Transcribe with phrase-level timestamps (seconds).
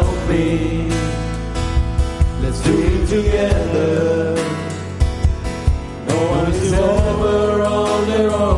[0.00, 0.88] help me.
[2.42, 4.34] Let's do it together.
[6.08, 8.49] No one is ever on their own.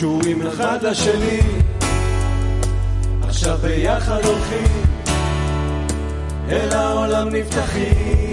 [0.00, 1.40] קשורים אחד לשני,
[3.22, 4.84] עכשיו ביחד הולכים,
[6.48, 8.30] אל העולם נפתחים,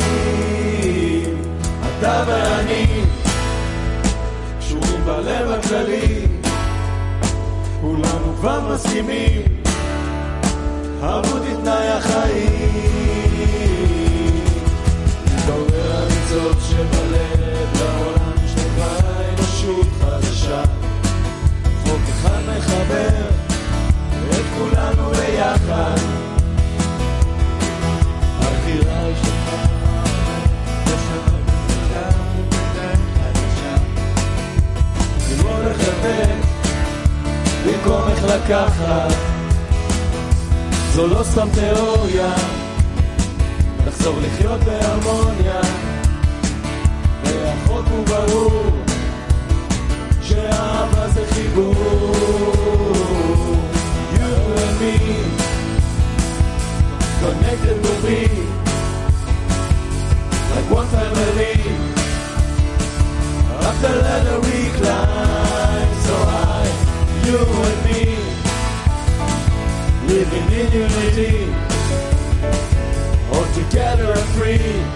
[1.81, 2.85] אתה ואני,
[4.59, 6.25] קשורים בלב הכללי,
[7.81, 9.41] כולנו כבר מסכימים,
[11.03, 12.77] עמוד תנאי החיים.
[15.35, 18.16] מתעורר הניצוץ שבלב לעולם
[22.47, 23.29] מחבר
[24.29, 25.97] את כולנו ביחד.
[28.39, 29.67] הבחירה היא שלך.
[35.29, 36.35] ללמוד איך לתת
[37.65, 39.13] במקום איך לקחת.
[40.93, 42.33] זו לא סתם תיאוריה,
[43.87, 45.61] לחזור לחיות בהרמוניה.
[47.23, 48.86] והחוק הוא ברור.
[50.37, 51.63] You
[54.63, 54.95] and me,
[60.51, 61.55] like one family.
[63.65, 66.71] Up the ladder we climb, so high.
[67.25, 68.01] You and me,
[70.07, 71.33] living in unity,
[73.33, 74.86] all together and free.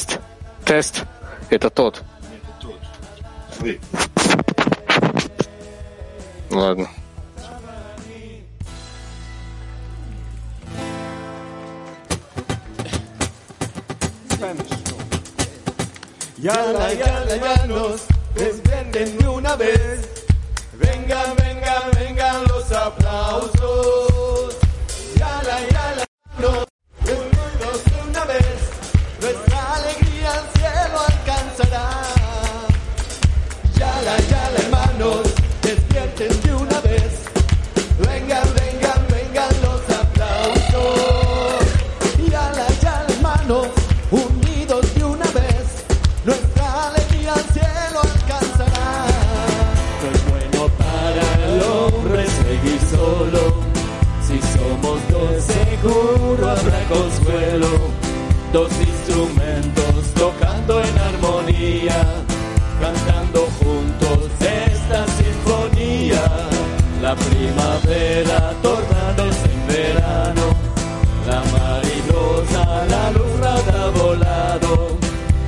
[0.00, 0.18] Тест.
[0.64, 1.04] Тест.
[1.50, 2.02] Это тот.
[2.32, 2.80] Это тот.
[3.58, 3.78] Вы.
[6.50, 6.88] Ладно.
[16.38, 20.08] Yala, yala, yalos, desviéndenme una vez.
[20.72, 23.39] Venga, venga, venga, los aplausos.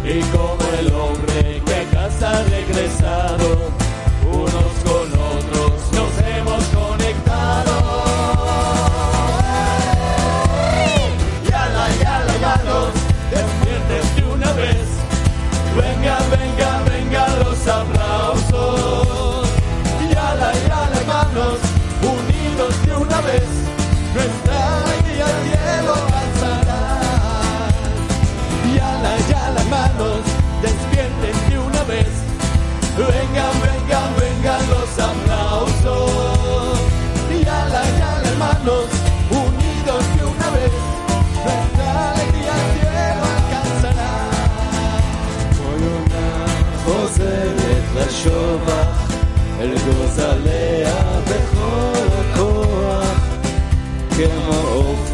[0.05, 2.52] Y como el hombre que a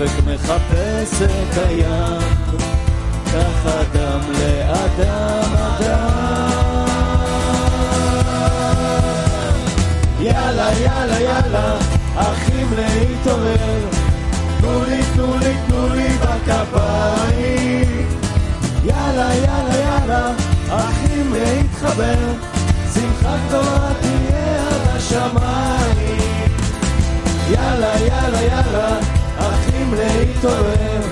[0.00, 2.20] אופק מחפש את הים,
[3.26, 6.86] כך אדם לאדם אדם.
[10.20, 11.76] יאללה, יאללה, יאללה,
[12.16, 13.88] אחים להתעורר,
[14.60, 18.06] תנו לי, תנו לי, תנו לי בכפיים.
[18.84, 20.32] יאללה, יאללה, יאללה,
[20.68, 22.32] אחים להתחבר,
[22.94, 26.48] שמחה גדולה תהיה על השמיים.
[27.50, 29.07] יאללה, יאללה, יאללה,
[30.42, 31.02] להתעורר,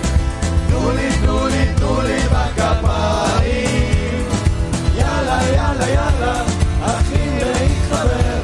[0.69, 3.77] תנו לי, תנו לי, תנו לי בכפיים.
[4.97, 6.45] יאללה, יאללה, יאללה,
[6.81, 8.41] אחים להתחבר,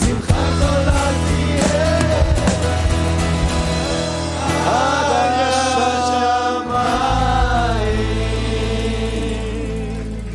[0.00, 1.98] שמחה גדולה תהיה
[4.66, 5.10] עד
[5.80, 6.78] השמיים.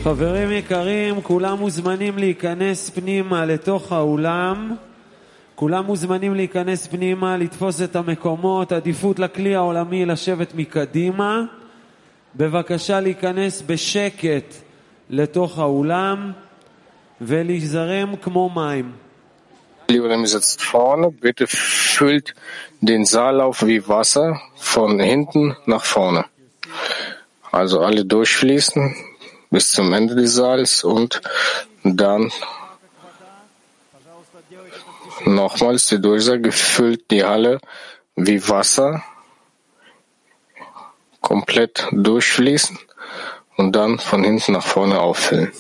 [0.04, 4.76] חברים יקרים, כולם מוזמנים להיכנס פנימה לתוך האולם.
[5.55, 11.43] כולם מוזמנים להיכנס פנימה, לתפוס את המקומות, עדיפות לכלי העולמי לשבת מקדימה.
[12.37, 14.55] בבקשה להיכנס בשקט
[15.11, 16.33] לתוך האולם
[17.21, 18.93] ולהיזרם כמו מים.
[19.91, 22.35] Liebe sitzt vorne, bitte füllt
[22.83, 26.27] den Saallauf wie Wasser von hinten nach vorne.
[27.51, 28.95] Also alle durchfließen
[29.51, 31.23] bis zum Ende des Saals und
[31.85, 32.31] dann
[35.26, 37.60] nochmals die Durchsage füllt die Halle
[38.16, 39.04] wie Wasser
[41.22, 42.78] komplett durchfließen
[43.58, 45.52] und dann von hinten nach vorne auffüllen.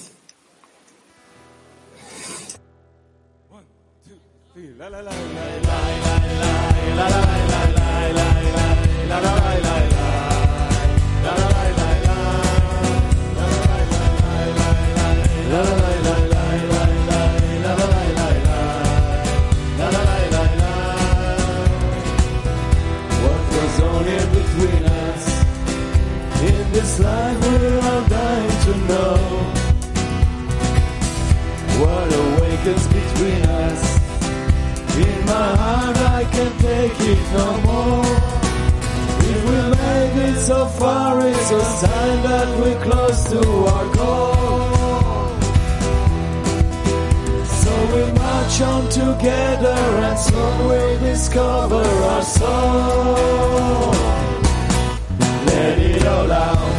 [4.93, 5.22] What
[43.33, 45.27] to our goal.
[47.61, 53.91] So we march on together and soon we'll discover our soul.
[55.49, 56.75] Let it all out,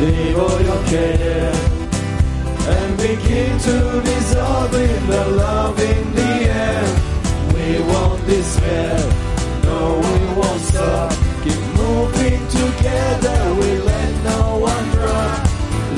[0.00, 1.52] leave all your care,
[2.76, 3.76] and begin to
[4.08, 6.32] dissolve in the love in the
[6.64, 6.84] air.
[7.54, 8.96] We won't despair,
[9.64, 11.10] no, we won't stop.
[11.44, 13.93] Keep moving together, we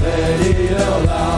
[0.06, 1.35] Let it all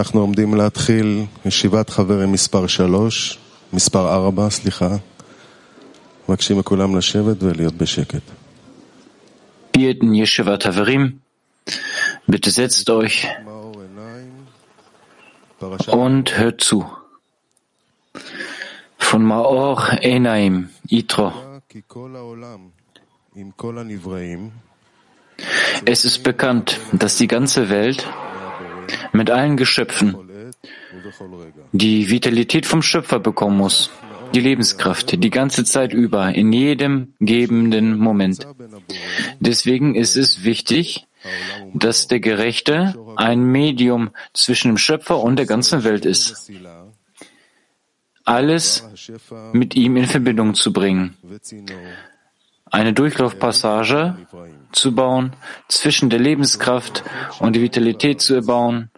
[0.00, 3.38] אנחנו עומדים להתחיל ישיבת חברים מספר 3,
[3.72, 4.96] מספר 4, סליחה.
[6.28, 8.22] מבקשים מכולם לשבת ולהיות בשקט.
[9.76, 11.20] vierten Yeshiva Taverim.
[12.26, 14.46] Bitte setzt euch מאור עיניים,
[15.86, 16.86] und hört zu.
[18.98, 21.32] Von Maor Enaim, Itro.
[21.68, 22.58] כי כל העולם
[23.34, 24.50] עם כל הנבראים
[25.86, 28.06] Es ist bekannt, dass die ganze Welt
[29.11, 30.15] mit allen Geschöpfen,
[31.71, 33.91] die Vitalität vom Schöpfer bekommen muss,
[34.33, 38.47] die Lebenskraft, die ganze Zeit über, in jedem gebenden Moment.
[39.39, 41.07] Deswegen ist es wichtig,
[41.73, 46.51] dass der Gerechte ein Medium zwischen dem Schöpfer und der ganzen Welt ist.
[48.23, 48.87] Alles
[49.53, 51.17] mit ihm in Verbindung zu bringen.
[52.65, 54.17] Eine Durchlaufpassage
[54.71, 55.33] zu bauen,
[55.67, 57.03] zwischen der Lebenskraft
[57.39, 58.89] und die Vitalität zu erbauen,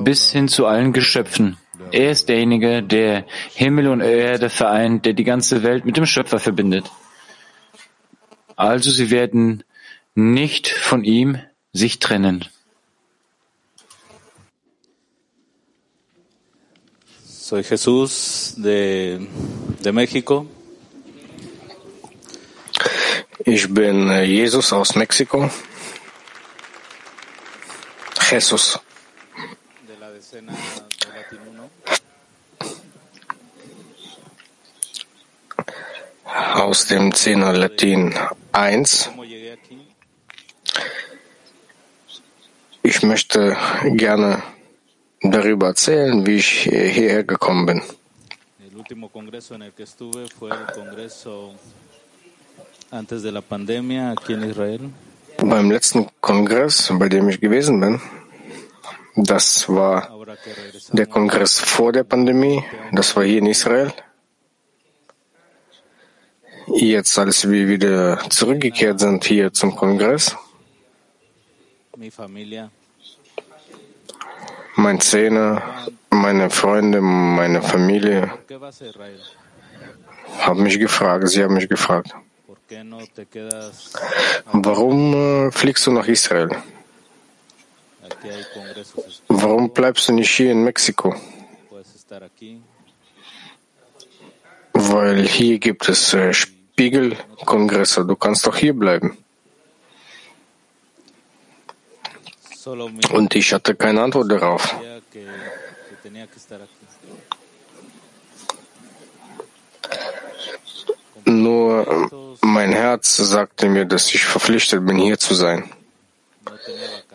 [0.00, 1.56] bis hin zu allen Geschöpfen.
[1.92, 6.38] Er ist derjenige, der Himmel und Erde vereint, der die ganze Welt mit dem Schöpfer
[6.38, 6.90] verbindet.
[8.56, 9.64] Also sie werden
[10.14, 11.38] nicht von ihm
[11.72, 12.46] sich trennen.
[17.46, 19.20] Soy Jesús de,
[19.84, 20.46] de México.
[23.44, 25.50] Ich bin äh, Jesus aus Mexiko.
[28.30, 28.80] Jesus.
[29.86, 32.00] de la decena de Latin 1.
[36.54, 38.14] aus dem Zehner Latin
[38.52, 39.10] 1.
[39.10, 39.78] ¿Cómo llegué aquí?
[42.82, 44.42] Ich möchte gerne
[45.20, 47.82] darüber erzählen, wie ich hierher gekommen bin.
[55.38, 58.00] Beim letzten Kongress, bei dem ich gewesen bin,
[59.16, 60.10] das war
[60.92, 62.62] der Kongress vor der Pandemie,
[62.92, 63.92] das war hier in Israel.
[66.68, 70.36] Jetzt, als wir wieder zurückgekehrt sind hier zum Kongress,
[74.76, 75.62] mein Zehner,
[76.10, 78.30] meine Freunde, meine Familie
[80.38, 82.14] haben mich gefragt, sie haben mich gefragt,
[84.52, 86.50] Warum äh, fliegst du nach Israel?
[89.28, 91.14] Warum bleibst du nicht hier in Mexiko?
[94.72, 99.16] Weil hier gibt es äh, Spiegelkongresse, du kannst doch hier bleiben.
[103.12, 104.74] Und ich hatte keine Antwort darauf.
[111.24, 115.70] Nur mein Herz sagte mir, dass ich verpflichtet bin, hier zu sein.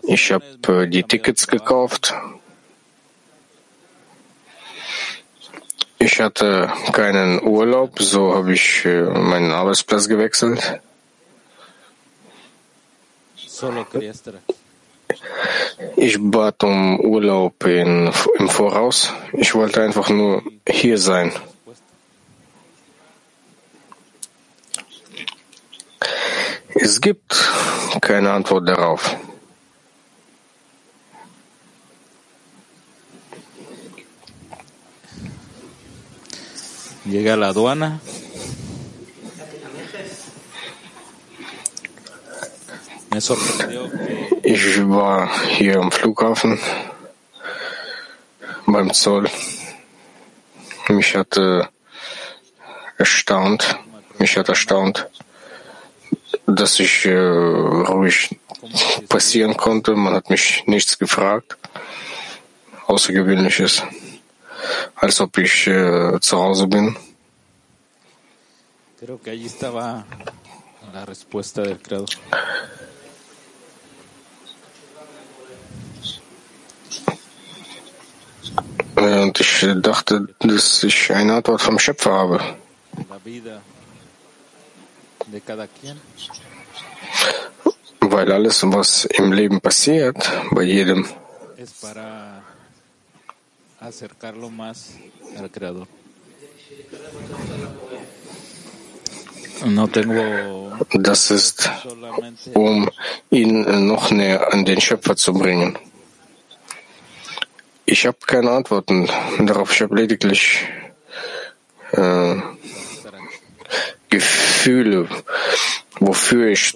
[0.04, 2.13] Ich habe äh, die Tickets gekauft.
[6.00, 10.82] Ich hatte keinen Urlaub, so habe ich äh, meinen Arbeitsplatz gewechselt.
[15.96, 19.13] Ich bat um Urlaub in, im Voraus.
[19.34, 21.32] Ich wollte einfach nur hier sein.
[26.91, 27.33] Es gibt
[28.01, 29.15] keine Antwort darauf.
[37.05, 38.01] Llegué a la aduana.
[44.43, 46.60] Ich war hier am Flughafen
[48.65, 49.29] beim Zoll.
[50.89, 51.63] Mich hat äh,
[52.98, 53.77] erstaunt,
[54.19, 55.07] mich hat erstaunt,
[56.45, 58.38] dass ich äh, ruhig
[59.10, 59.95] passieren konnte.
[59.95, 61.57] Man hat mich nichts gefragt.
[62.88, 63.83] Außergewöhnliches.
[64.95, 66.95] Als ob ich äh, zu Hause bin.
[78.95, 82.39] Äh, Und ich dachte, dass ich eine Antwort vom Schöpfer habe.
[83.10, 85.20] La vida de cada quien
[88.00, 90.17] Weil alles, was im Leben passiert,
[90.51, 91.07] bei jedem,
[100.93, 101.69] das ist,
[102.53, 102.89] um
[103.29, 105.77] ihn noch näher an den Schöpfer zu bringen.
[107.85, 109.09] Ich habe keine Antworten
[109.39, 109.71] darauf.
[109.73, 110.65] Ich habe lediglich
[111.91, 112.35] äh,
[114.12, 115.08] Gefühle,
[116.00, 116.74] wofür ich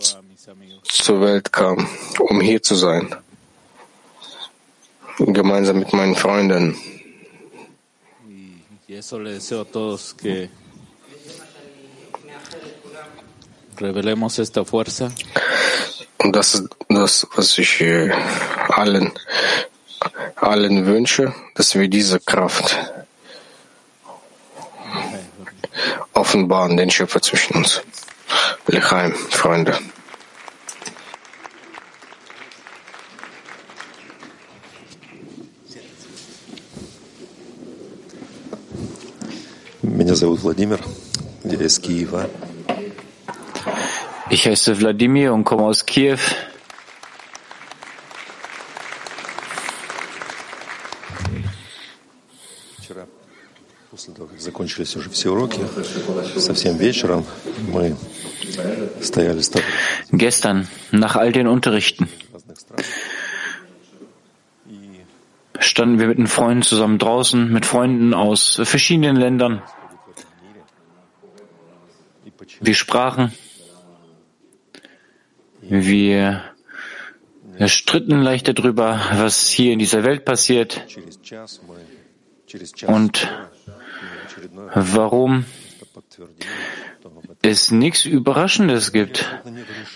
[0.84, 1.88] zur Welt kam,
[2.20, 3.14] um hier zu sein.
[5.20, 6.78] Gemeinsam mit meinen Freunden.
[16.18, 18.12] Und das ist das, was ich äh,
[18.70, 19.12] allen,
[20.38, 22.78] allen wünsche, dass wir diese Kraft
[26.15, 27.83] offenbaren, den Schöpfer zwischen uns.
[28.67, 29.79] Lechaim, Freunde.
[39.83, 40.81] Меня зовут Владимир,
[41.45, 42.29] я из Киева.
[44.31, 46.19] Ich heiße Wladimir und komme aus Kiew.
[54.75, 55.61] закончились уже все уроки,
[56.37, 57.25] совсем вечером
[57.69, 57.97] мы
[59.01, 59.69] стояли с тобой
[60.11, 62.87] Gestern, nach all den Unterrichten, в разных странах.
[65.61, 69.63] standen wir mit den Freunden zusammen draußen, mit Freunden aus verschiedenen Ländern.
[72.61, 73.33] Wir sprachen,
[75.61, 76.43] wir
[77.67, 81.77] stritten leicht darüber, was hier in dieser Welt passiert Через час мы,
[82.47, 83.84] через час und в очередной
[84.74, 85.46] warum
[87.42, 89.26] es nichts Überraschendes gibt.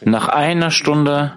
[0.03, 1.33] Nach einer Stunde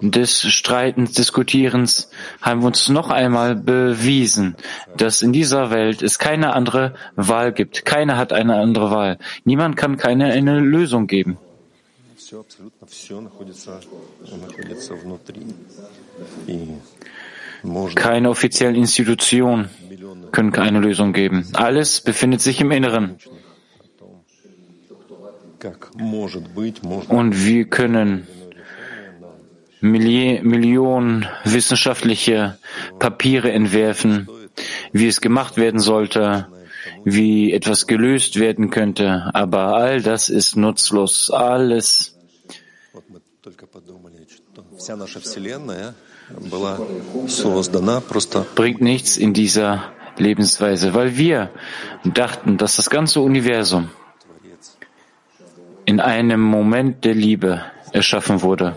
[0.00, 4.56] des Streitens, Diskutierens haben wir uns noch einmal bewiesen,
[4.96, 7.84] dass in dieser Welt es keine andere Wahl gibt.
[7.84, 9.18] Keiner hat eine andere Wahl.
[9.44, 11.38] Niemand kann keine eine Lösung geben.
[17.94, 19.70] Keine offiziellen Institutionen
[20.38, 21.48] können keine Lösung geben.
[21.54, 23.16] Alles befindet sich im Inneren.
[27.08, 28.28] Und wir können
[29.80, 32.56] Milli Millionen wissenschaftliche
[33.00, 34.28] Papiere entwerfen,
[34.92, 36.46] wie es gemacht werden sollte,
[37.02, 39.30] wie etwas gelöst werden könnte.
[39.34, 41.32] Aber all das ist nutzlos.
[41.32, 42.16] Alles.
[48.54, 51.50] Bringt nichts in dieser Lebensweise, weil wir
[52.04, 53.90] dachten, dass das ganze Universum
[55.84, 58.76] in einem Moment der Liebe erschaffen wurde.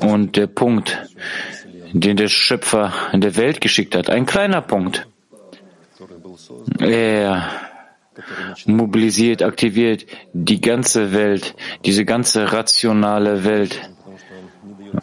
[0.00, 1.08] Und der Punkt,
[1.92, 5.08] den der Schöpfer in der Welt geschickt hat, ein kleiner Punkt.
[6.78, 7.50] Er
[8.66, 13.90] mobilisiert, aktiviert die ganze Welt, diese ganze rationale Welt.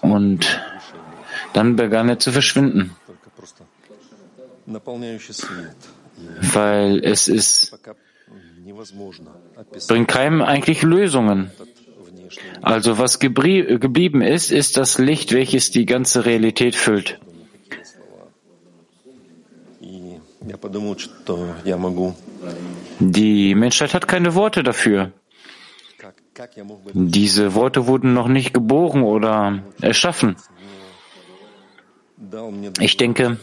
[0.01, 0.45] Und
[1.55, 2.91] dann begann er zu verschwinden,
[6.57, 7.79] weil es ist,
[9.87, 11.51] bringt keinem eigentlich Lösungen.
[12.61, 17.19] Also was geblieben ist, ist das Licht, welches die ganze Realität füllt.
[22.99, 25.13] Die Menschheit hat keine Worte dafür.
[26.93, 30.35] Diese Worte wurden noch nicht geboren oder erschaffen.
[32.79, 33.37] Ich denke,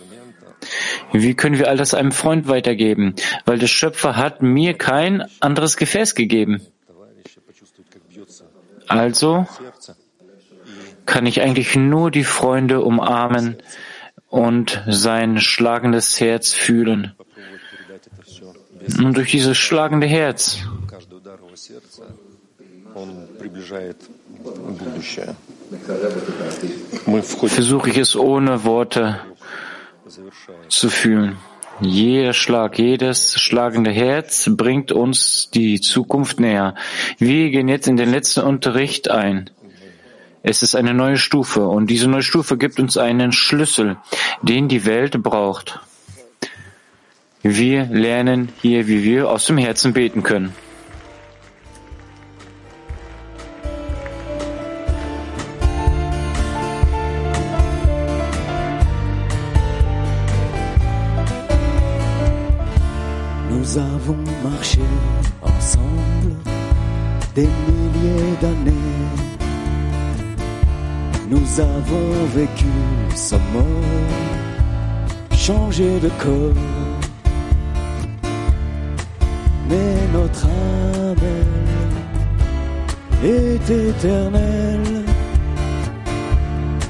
[1.13, 3.15] wie können wir all das einem Freund weitergeben?
[3.45, 6.63] Weil der Schöpfer hat mir kein anderes Gefäß gegeben.
[8.89, 9.47] Also
[11.07, 13.57] kann ich eigentlich nur die Freunde umarmen
[14.29, 17.13] und sein schlagendes Herz fühlen.
[18.99, 20.59] Und durch dieses schlagende Herz
[27.23, 29.21] versuche ich es ohne Worte
[30.69, 31.37] zu fühlen.
[31.81, 36.75] Jeder Schlag, jedes schlagende Herz bringt uns die Zukunft näher.
[37.19, 39.51] Wir gehen jetzt in den letzten Unterricht ein.
[40.43, 43.97] Es ist eine neue Stufe und diese neue Stufe gibt uns einen Schlüssel,
[44.43, 45.81] den die Welt braucht.
[47.43, 50.55] Wir lernen hier, wie wir aus dem Herzen beten können.
[63.73, 64.81] Nous avons marché
[65.41, 66.35] ensemble
[67.35, 68.71] des milliers d'années.
[71.31, 72.67] Nous avons vécu
[73.15, 76.63] sans mort, changé de corps.
[79.71, 81.17] Mais notre âme
[83.25, 85.05] est éternelle.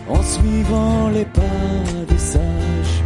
[0.08, 3.02] En suivant les pas des sages,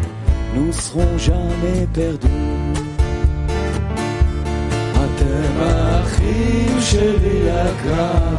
[0.55, 2.56] nous serons jamais perdus.
[5.37, 8.35] אתם האחים שלי לקרב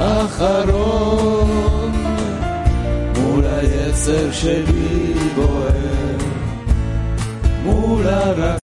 [0.00, 1.92] האחרון
[3.18, 6.16] מול היצר שלי בוער
[7.64, 8.67] מול הרצון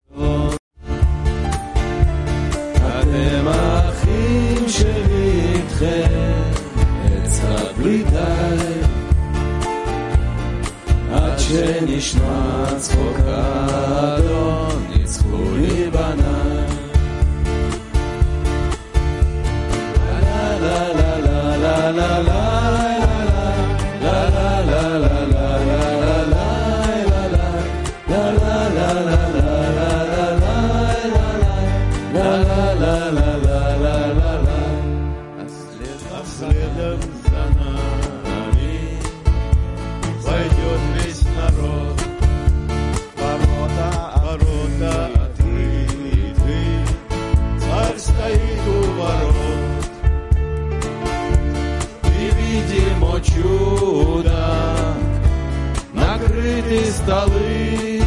[57.08, 58.02] столы,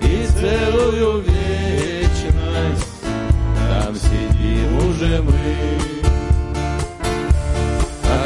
[0.00, 3.02] и целую вечность
[3.68, 5.74] там сидим уже мы.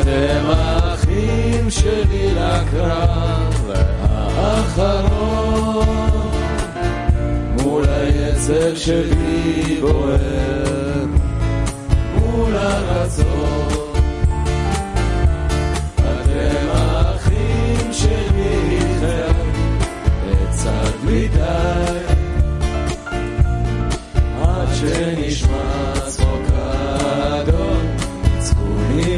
[0.01, 3.70] אתם האחים שלי לקרב
[4.03, 5.87] האחרון
[7.62, 11.05] מול היצר שלי בוער
[12.14, 13.32] מול הרצון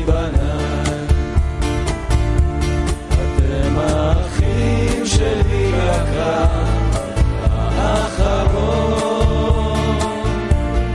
[0.05, 1.05] בניי
[3.11, 6.95] אתם האחים שלי לקרב
[7.51, 9.05] האחרון.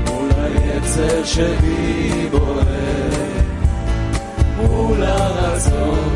[0.06, 2.60] מול היצר שלי בוער
[4.56, 6.09] מול הרצון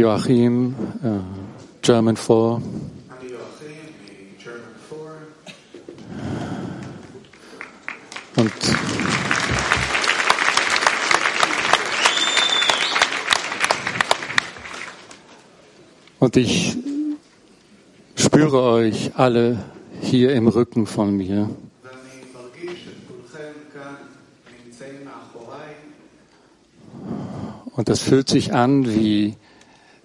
[0.00, 1.20] Joachim, uh,
[1.82, 2.62] German 4.
[8.36, 8.52] Und
[16.18, 16.78] Und ich
[18.14, 19.58] spüre euch alle
[20.00, 21.50] hier im Rücken von mir.
[27.76, 29.36] Und das fühlt sich an wie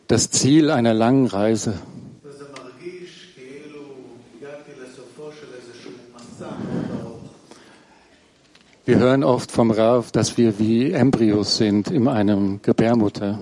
[0.08, 1.74] das Ziel einer langen Reise.
[8.88, 13.40] Wir hören oft vom Rav, dass wir wie Embryos sind in einem Gebärmutter.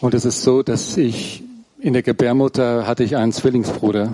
[0.00, 1.42] Und es ist so, dass ich
[1.80, 4.12] in der Gebärmutter hatte ich einen Zwillingsbruder.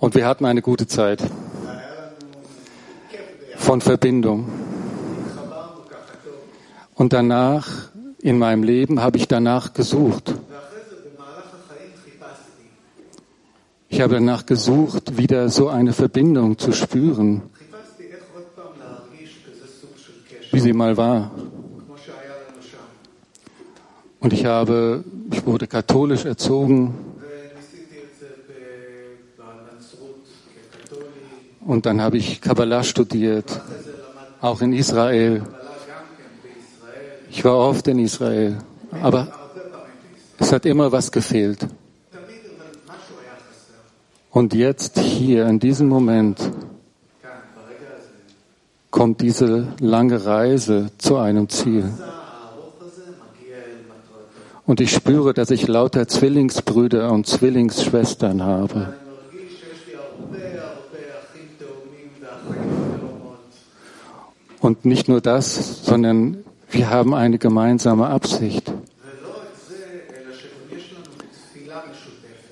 [0.00, 1.22] Und wir hatten eine gute Zeit
[3.72, 4.52] von Verbindung.
[6.94, 7.88] Und danach,
[8.20, 10.34] in meinem Leben, habe ich danach gesucht.
[13.88, 17.40] Ich habe danach gesucht, wieder so eine Verbindung zu spüren,
[20.50, 21.30] wie sie mal war.
[24.20, 27.11] Und ich habe, ich wurde katholisch erzogen.
[31.64, 33.60] Und dann habe ich Kabbalah studiert,
[34.40, 35.42] auch in Israel.
[37.30, 38.58] Ich war oft in Israel,
[39.00, 39.28] aber
[40.38, 41.66] es hat immer was gefehlt.
[44.30, 46.38] Und jetzt hier, in diesem Moment,
[48.90, 51.92] kommt diese lange Reise zu einem Ziel.
[54.66, 58.94] Und ich spüre, dass ich lauter Zwillingsbrüder und Zwillingsschwestern habe.
[64.62, 68.72] Und nicht nur das, sondern wir haben eine gemeinsame Absicht.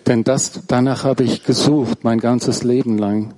[0.08, 3.34] Denn das, danach habe ich gesucht, mein ganzes Leben lang.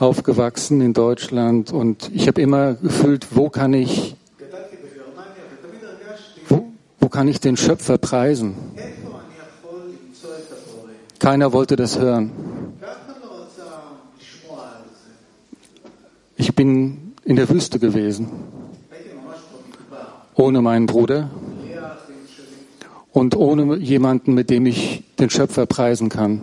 [0.00, 4.16] Aufgewachsen in Deutschland und ich habe immer gefühlt, wo kann ich,
[6.48, 8.56] wo, wo kann ich den Schöpfer preisen?
[11.20, 12.61] Keiner wollte das hören.
[16.42, 18.26] Ich bin in der Wüste gewesen,
[20.34, 21.30] ohne meinen Bruder
[23.12, 26.42] und ohne jemanden, mit dem ich den Schöpfer preisen kann.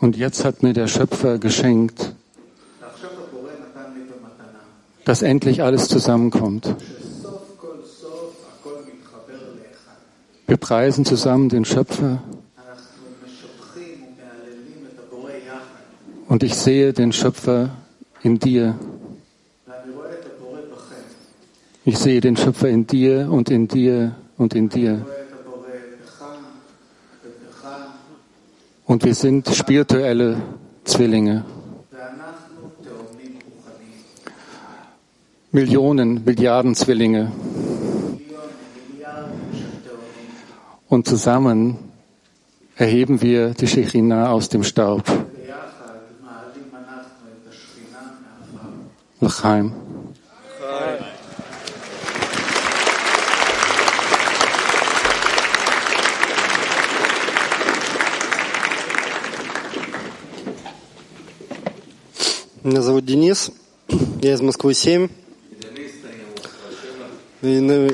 [0.00, 2.16] Und jetzt hat mir der Schöpfer geschenkt,
[5.04, 6.74] dass endlich alles zusammenkommt.
[10.48, 12.24] Wir preisen zusammen den Schöpfer.
[16.34, 17.70] Und ich sehe den Schöpfer
[18.24, 18.76] in dir.
[21.84, 25.06] Ich sehe den Schöpfer in dir und in dir und in dir.
[28.84, 30.42] Und wir sind spirituelle
[30.82, 31.44] Zwillinge.
[35.52, 37.30] Millionen, Milliarden Zwillinge.
[40.88, 41.78] Und zusammen
[42.74, 45.04] erheben wir die Shechina aus dem Staub.
[49.20, 49.72] Лахаем.
[62.64, 63.50] Меня зовут Денис,
[64.22, 65.08] я из Москвы 7.
[67.42, 67.90] И ну.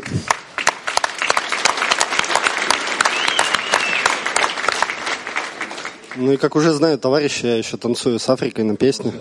[6.17, 9.13] Ну и как уже знаю товарищи, я еще танцую с Африкой на песне.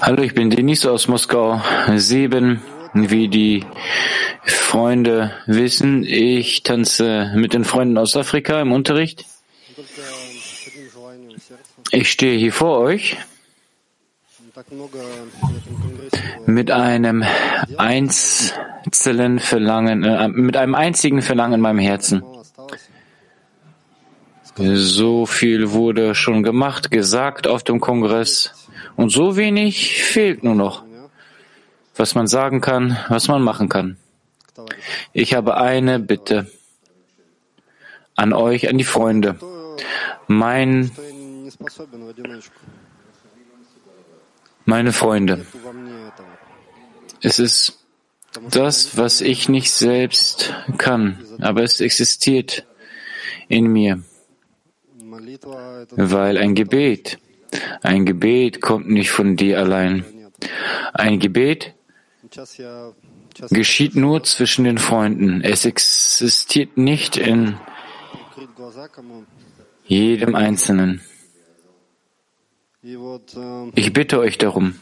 [0.00, 1.60] Hallo, ich bin Denis aus Moskau
[1.94, 2.62] 7.
[2.94, 3.64] Wie die
[4.42, 9.26] Freunde wissen, ich tanze mit den Freunden aus Afrika im Unterricht.
[11.90, 13.18] Ich stehe hier vor euch
[16.46, 17.24] mit einem
[17.76, 22.22] einzelnen Verlangen, äh, mit einem einzigen Verlangen in meinem Herzen.
[24.56, 28.55] So viel wurde schon gemacht, gesagt auf dem Kongress.
[28.94, 30.84] Und so wenig fehlt nur noch,
[31.96, 33.96] was man sagen kann, was man machen kann.
[35.12, 36.50] Ich habe eine Bitte
[38.14, 39.38] an euch, an die Freunde.
[40.26, 40.90] Mein,
[44.64, 45.46] meine Freunde,
[47.20, 47.86] es ist
[48.50, 52.66] das, was ich nicht selbst kann, aber es existiert
[53.48, 54.02] in mir,
[55.90, 57.18] weil ein Gebet
[57.82, 60.04] ein Gebet kommt nicht von dir allein.
[60.92, 61.74] Ein Gebet
[63.50, 65.42] geschieht nur zwischen den Freunden.
[65.42, 67.58] Es existiert nicht in
[69.84, 71.00] jedem Einzelnen.
[73.74, 74.78] Ich bitte euch darum,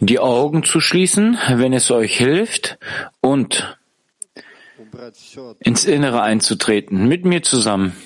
[0.00, 2.78] die Augen zu schließen, wenn es euch hilft,
[3.20, 3.78] und
[5.58, 7.96] ins Innere einzutreten, mit mir zusammen.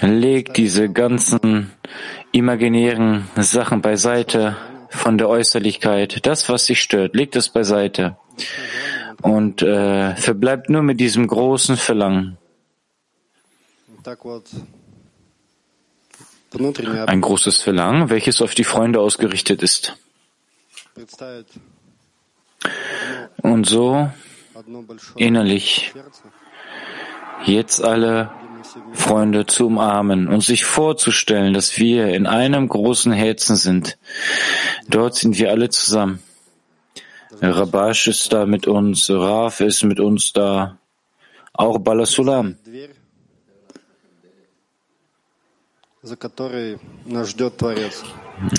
[0.00, 1.72] Leg diese ganzen
[2.30, 4.56] imaginären Sachen beiseite
[4.90, 6.24] von der Äußerlichkeit.
[6.24, 8.16] Das, was dich stört, leg das beiseite.
[9.22, 12.38] Und äh, verbleibt nur mit diesem großen Verlangen.
[17.08, 19.96] Ein großes Verlangen, welches auf die Freunde ausgerichtet ist.
[23.42, 24.10] Und so
[25.16, 25.92] innerlich
[27.44, 28.30] jetzt alle
[28.92, 33.98] Freunde zu umarmen und sich vorzustellen, dass wir in einem großen Herzen sind.
[34.88, 36.20] Dort sind wir alle zusammen.
[37.40, 40.78] Rabash ist da mit uns, Raf ist mit uns da,
[41.52, 42.56] auch Balasulam.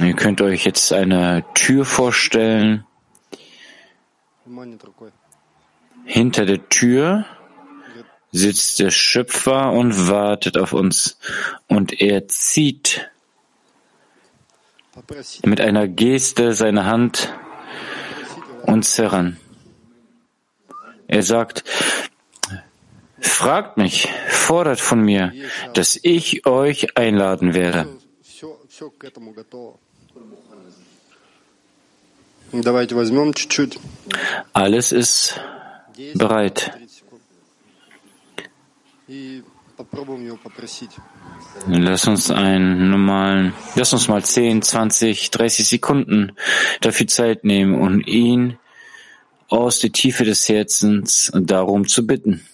[0.02, 2.86] Ihr könnt euch jetzt eine Tür vorstellen.
[6.06, 7.26] Hinter der Tür
[8.32, 11.18] sitzt der Schöpfer und wartet auf uns.
[11.68, 13.10] Und er zieht
[15.44, 17.34] mit einer Geste seine Hand
[18.64, 19.38] uns heran.
[21.08, 21.64] Er sagt,
[23.20, 25.34] fragt mich, fordert von mir,
[25.74, 27.88] dass ich euch einladen werde.
[34.54, 35.40] Alles ist
[36.16, 36.72] bereit.
[41.68, 46.34] Lass uns einen normalen, lass uns mal 10, 20, 30 Sekunden
[46.82, 48.58] dafür Zeit nehmen und ihn
[49.48, 52.46] aus der Tiefe des Herzens darum zu bitten.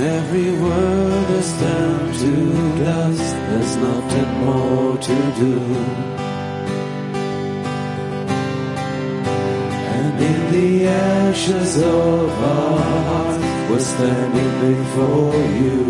[0.00, 5.58] Every word is turned to dust, there's nothing more to do.
[9.94, 15.80] And in the ashes of our hearts, we're standing before you.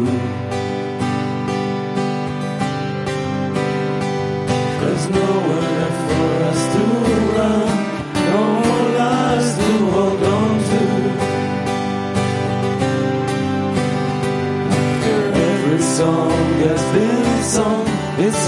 [4.80, 5.69] There's nowhere left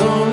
[0.02, 0.31] on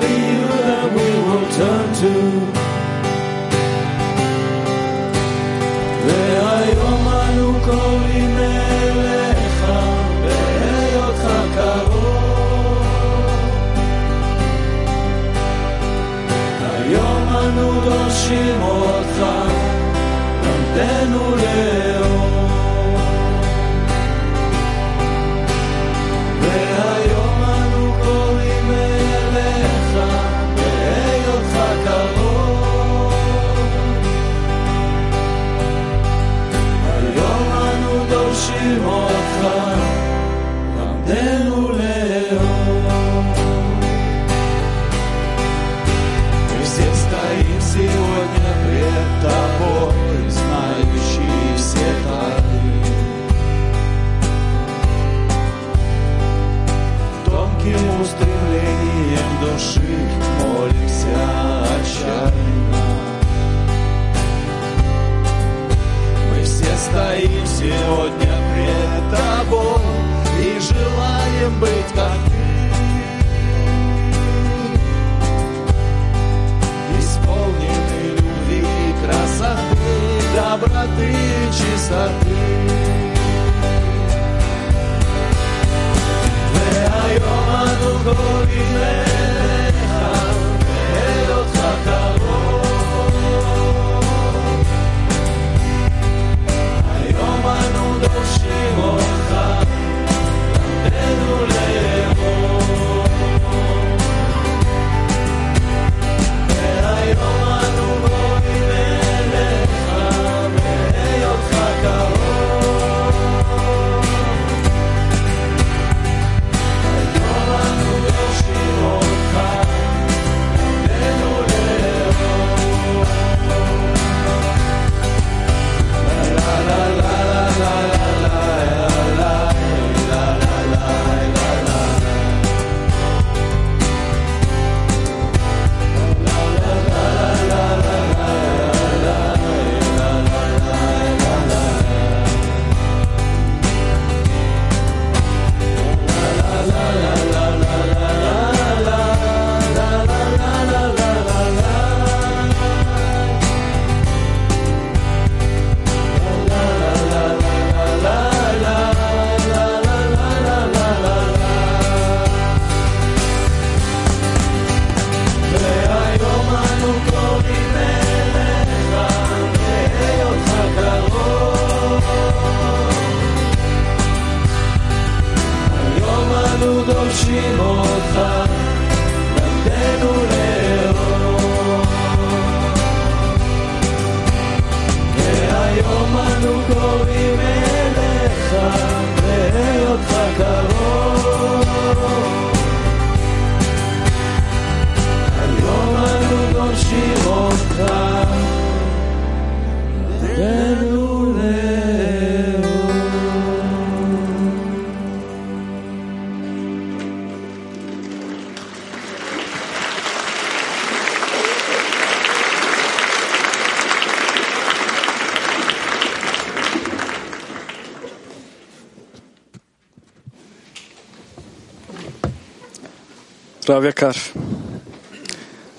[223.69, 224.11] רב יקר,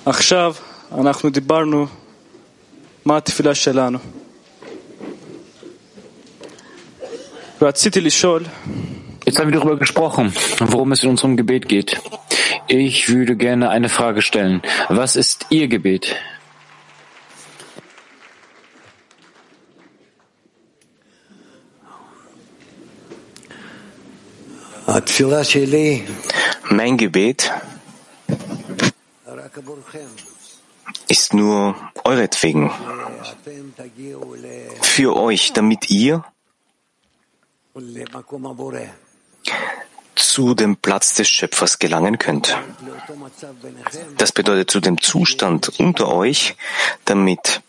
[0.06, 0.54] עכשיו
[0.98, 1.86] אנחנו דיברנו
[3.04, 3.98] מה התפילה שלנו.
[7.62, 8.44] רציתי לשאול,
[9.26, 12.00] Jetzt haben wir darüber gesprochen, worum es in unserem Gebet geht.
[12.68, 14.62] Ich würde gerne eine Frage stellen.
[14.88, 16.14] Was ist Ihr Gebet?
[24.88, 26.04] התפילה שלי
[26.64, 27.69] Mein Gebet רק עבורכם,
[31.07, 32.71] ist nur euretwegen,
[34.81, 36.23] für euch, damit ihr
[40.15, 42.57] zu dem Platz des Schöpfers gelangen könnt.
[44.17, 46.55] Das bedeutet zu dem Zustand unter euch,
[47.05, 47.61] damit,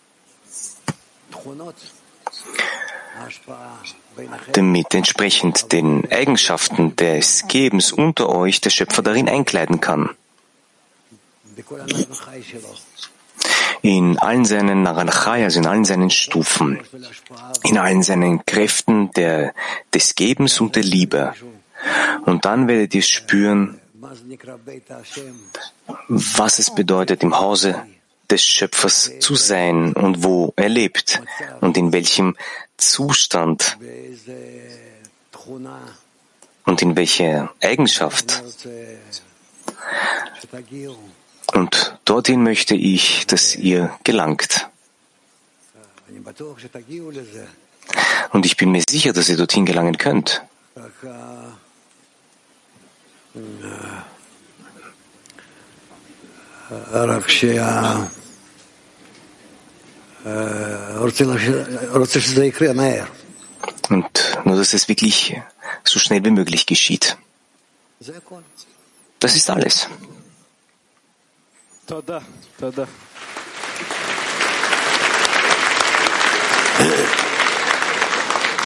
[4.53, 10.11] damit entsprechend den Eigenschaften des Gebens unter euch der Schöpfer darin einkleiden kann
[13.83, 16.81] in allen seinen Naranchayas, in allen seinen Stufen,
[17.65, 19.55] in allen seinen Kräften der,
[19.93, 21.35] des Gebens und der Liebe.
[22.25, 23.81] Und dann werdet ihr spüren,
[26.09, 27.83] was es bedeutet, im Hause
[28.31, 31.21] des Schöpfers zu sein und wo er lebt
[31.61, 32.37] und in welchem
[32.77, 33.77] Zustand
[36.65, 38.43] und in welcher Eigenschaft
[41.53, 44.69] und dorthin möchte ich, dass ihr gelangt.
[48.33, 50.43] Und ich bin mir sicher, dass ihr dorthin gelangen könnt.
[63.91, 65.41] Und nur, dass es wirklich
[65.85, 67.19] so schnell wie möglich geschieht.
[69.19, 69.89] Das ist alles.
[71.93, 72.23] Тогда,
[72.59, 72.87] тогда.